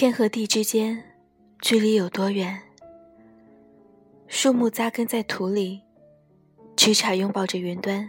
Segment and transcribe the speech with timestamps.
[0.00, 1.02] 天和地之间，
[1.60, 2.56] 距离有多远？
[4.28, 5.82] 树木扎根在土里，
[6.76, 8.08] 枝杈拥抱着云端。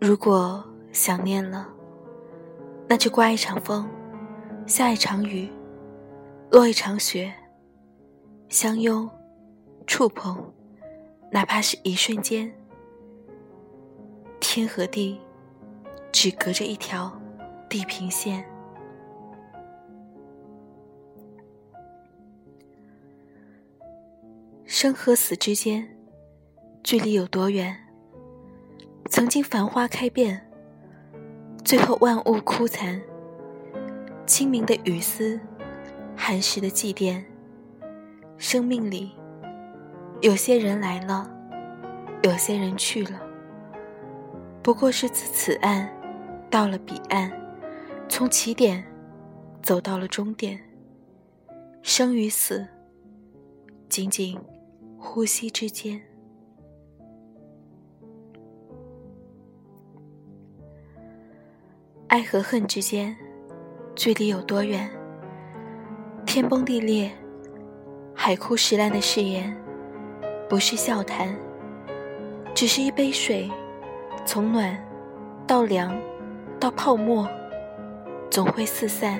[0.00, 1.68] 如果想念了，
[2.86, 3.88] 那就刮一场风，
[4.68, 5.50] 下一场雨，
[6.52, 7.34] 落一场雪，
[8.48, 9.10] 相拥，
[9.84, 10.40] 触碰，
[11.32, 12.48] 哪怕是一瞬间。
[14.38, 15.18] 天和地，
[16.12, 17.20] 只隔着一条
[17.68, 18.48] 地平线。
[24.80, 25.84] 生和死之间，
[26.84, 27.76] 距离有多远？
[29.10, 30.40] 曾经繁花开遍，
[31.64, 33.02] 最后万物枯残。
[34.24, 35.40] 清明的雨丝，
[36.16, 37.20] 寒食的祭奠。
[38.36, 39.10] 生命里，
[40.20, 41.28] 有些人来了，
[42.22, 43.20] 有些人去了。
[44.62, 45.92] 不过是自此岸
[46.48, 47.28] 到了彼岸，
[48.08, 48.84] 从起点
[49.60, 50.56] 走到了终点。
[51.82, 52.64] 生与死，
[53.88, 54.38] 仅仅
[54.98, 56.00] 呼吸之间。
[62.08, 63.16] 爱和恨之间，
[63.94, 64.90] 距离有多远？
[66.26, 67.10] 天崩地裂，
[68.14, 69.56] 海枯石烂的誓言，
[70.48, 71.34] 不是笑谈，
[72.54, 73.50] 只是一杯水。
[74.26, 74.76] 从暖
[75.46, 75.98] 到凉，
[76.60, 77.26] 到泡沫，
[78.30, 79.18] 总会四散。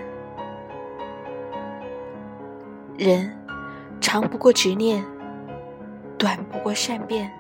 [2.99, 3.35] 人
[4.01, 5.03] 长不过执念，
[6.19, 7.33] 短不过善变。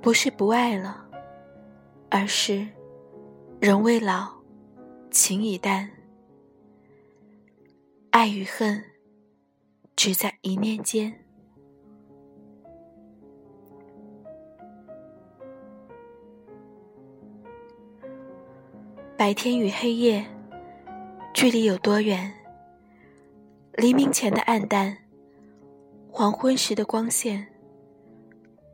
[0.00, 1.04] 不是不爱了，
[2.08, 2.66] 而是
[3.60, 4.30] 人未老，
[5.10, 5.90] 情已淡。
[8.10, 8.82] 爱与恨，
[9.96, 11.12] 只在一念间。
[19.16, 20.24] 白天与黑夜，
[21.34, 22.32] 距离有多远？
[23.72, 24.96] 黎明前的暗淡，
[26.10, 27.46] 黄昏时的光线，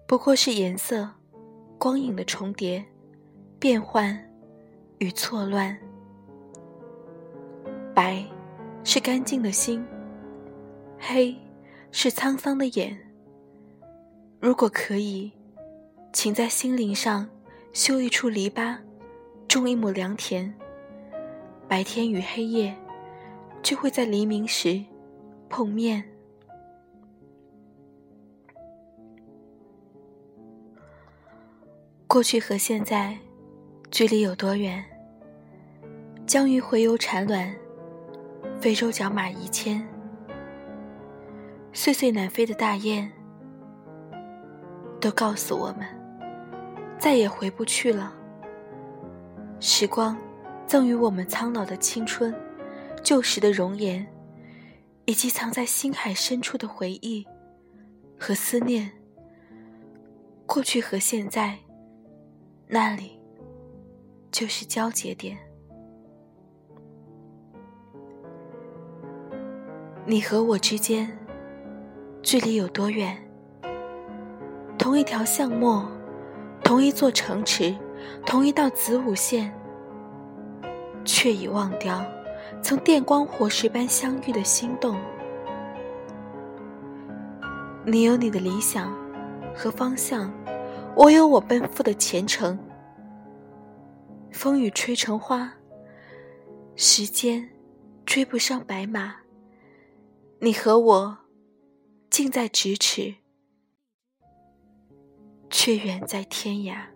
[0.06, 1.08] 不过是颜色、
[1.78, 2.82] 光影的重叠、
[3.58, 4.18] 变换
[4.98, 5.76] 与错乱。
[7.94, 8.24] 白，
[8.82, 9.84] 是干净的心；
[10.98, 11.36] 黑，
[11.90, 12.96] 是沧桑的眼。
[14.40, 15.30] 如果可以，
[16.12, 17.28] 请在心灵上
[17.72, 18.78] 修一处篱笆。
[19.46, 20.52] 种一亩良田，
[21.68, 22.74] 白天与黑夜
[23.62, 24.82] 就会在黎明时
[25.48, 26.02] 碰面。
[32.14, 33.18] 过去和现在
[33.90, 34.84] 距离有多远？
[36.24, 37.52] 江鱼洄游产卵，
[38.60, 39.84] 非洲角马移迁，
[41.72, 43.10] 岁岁南飞的大雁，
[45.00, 45.84] 都告诉我们，
[47.00, 48.14] 再也回不去了。
[49.58, 50.16] 时光
[50.68, 52.32] 赠予我们苍老的青春、
[53.02, 54.06] 旧时的容颜，
[55.06, 57.26] 以及藏在心海深处的回忆
[58.16, 58.88] 和思念。
[60.46, 61.58] 过去和现在，
[62.66, 63.20] 那里
[64.32, 65.38] 就是交界点。
[70.06, 71.10] 你和我之间，
[72.22, 73.16] 距离有多远？
[74.78, 75.86] 同一条巷陌，
[76.62, 77.74] 同一座城池。
[78.26, 79.50] 同一道子午线，
[81.06, 82.04] 却已忘掉
[82.60, 84.94] 曾电光火石般相遇的心动。
[87.86, 88.94] 你有你的理想
[89.54, 90.30] 和方向，
[90.96, 92.58] 我有我奔赴的前程。
[94.30, 95.52] 风雨吹成花，
[96.76, 97.48] 时间
[98.06, 99.16] 追不上白马。
[100.40, 101.18] 你和我，
[102.10, 103.14] 近在咫尺，
[105.50, 106.93] 却远在天涯。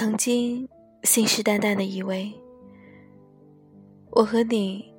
[0.00, 0.66] 曾经
[1.02, 2.32] 信誓旦旦的以为，
[4.12, 4.90] 我和你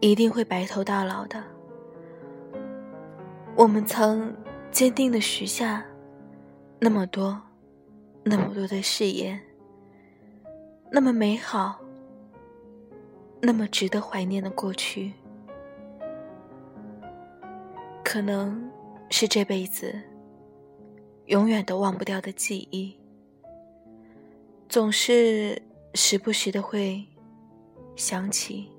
[0.00, 1.40] 一定会白头到老的。
[3.54, 4.34] 我们曾
[4.72, 5.86] 坚定的许下
[6.80, 7.40] 那么多、
[8.24, 9.40] 那么多的誓言，
[10.90, 11.78] 那么美好、
[13.40, 15.12] 那么值得怀念的过去，
[18.02, 18.68] 可能
[19.10, 19.94] 是这辈子
[21.26, 22.99] 永远都忘不掉的记忆。
[24.70, 25.60] 总是
[25.94, 27.04] 时不时的会
[27.96, 28.70] 想起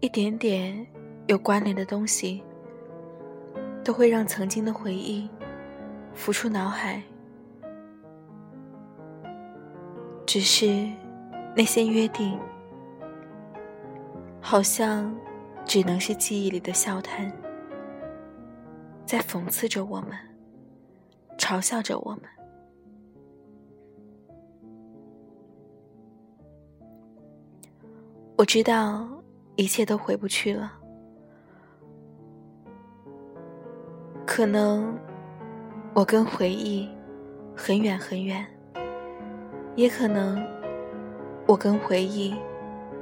[0.00, 0.86] 一点点
[1.26, 2.42] 有关联的东西，
[3.84, 5.28] 都会让曾经的回忆
[6.14, 7.02] 浮出脑海。
[10.24, 10.90] 只是
[11.54, 12.38] 那些约定，
[14.40, 15.14] 好像
[15.66, 17.30] 只能是记忆里的笑谈，
[19.04, 20.16] 在讽刺着我们，
[21.36, 22.37] 嘲笑着我们。
[28.38, 29.04] 我知道
[29.56, 30.72] 一切都回不去了，
[34.24, 34.96] 可能
[35.92, 36.88] 我跟回忆
[37.56, 38.46] 很远很远，
[39.74, 40.40] 也可能
[41.48, 42.32] 我跟回忆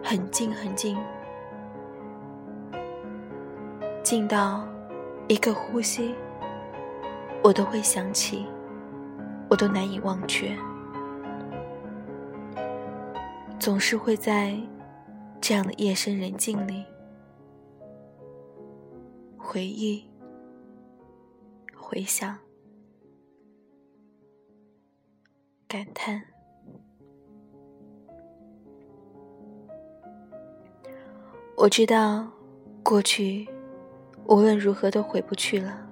[0.03, 0.97] 很近很近。
[4.03, 4.67] 近到
[5.29, 6.15] 一个呼吸，
[7.45, 8.47] 我都会想起，
[9.51, 10.57] 我都难以忘却。
[13.59, 14.57] 总是会在
[15.49, 16.85] 这样的夜深人静里，
[19.39, 20.05] 回忆、
[21.73, 22.37] 回想、
[25.69, 26.21] 感叹。
[31.57, 32.29] 我知道
[32.83, 33.49] 过去。
[34.27, 35.89] 无论如何都回不去了。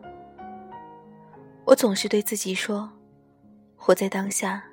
[1.64, 2.90] 我总是对自己说
[3.78, 4.64] ：“活在当下。”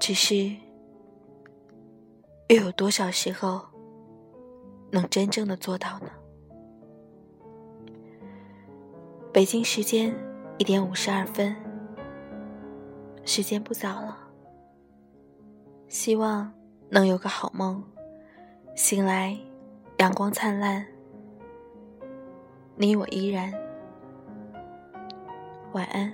[0.00, 0.56] 只是，
[2.48, 3.60] 又有多少时候
[4.90, 6.10] 能真正的做到呢？
[9.30, 10.14] 北京时间
[10.56, 11.54] 一点五十二分，
[13.26, 14.18] 时间不早了。
[15.88, 16.50] 希望
[16.88, 17.84] 能有个好梦，
[18.74, 19.38] 醒来
[19.98, 20.86] 阳光灿烂。
[22.76, 23.52] 你我依然，
[25.72, 26.10] 晚安。